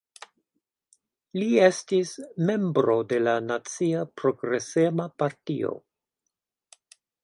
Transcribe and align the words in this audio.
Li 1.39 1.49
estis 1.65 2.15
membro 2.51 2.97
de 3.13 3.21
la 3.29 3.37
Nacia 3.53 4.03
Progresema 4.23 5.11
Partio. 5.23 5.81